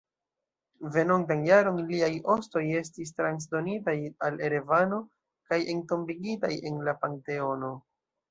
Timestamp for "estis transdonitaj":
2.79-3.95